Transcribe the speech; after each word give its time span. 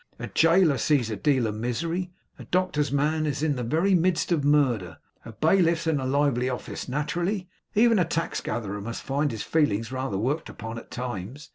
A 0.17 0.25
jailor 0.25 0.79
sees 0.79 1.11
a 1.11 1.15
deal 1.15 1.45
of 1.45 1.53
misery. 1.53 2.11
A 2.39 2.45
doctor's 2.45 2.91
man 2.91 3.27
is 3.27 3.43
in 3.43 3.55
the 3.55 3.61
very 3.63 3.93
midst 3.93 4.31
of 4.31 4.43
murder. 4.43 4.97
A 5.25 5.31
bailiff's 5.31 5.85
an't 5.85 6.01
a 6.01 6.05
lively 6.05 6.49
office 6.49 6.89
nat'rally. 6.89 7.47
Even 7.75 7.99
a 7.99 8.03
tax 8.05 8.41
gatherer 8.41 8.81
must 8.81 9.03
find 9.03 9.29
his 9.29 9.43
feelings 9.43 9.91
rather 9.91 10.17
worked 10.17 10.49
upon, 10.49 10.79
at 10.79 10.89
times. 10.89 11.49